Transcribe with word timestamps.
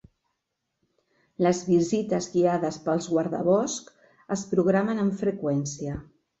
Les 1.47 1.59
visites 1.67 2.29
guiades 2.37 2.81
pels 2.87 3.11
guardaboscs 3.13 4.13
es 4.39 4.45
programen 4.57 5.07
amb 5.07 5.23
freqüència. 5.25 6.05